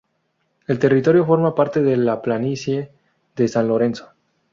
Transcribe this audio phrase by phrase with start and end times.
[0.65, 2.89] El territorio forma parte de la planicie
[3.35, 4.09] del San Lorenzo.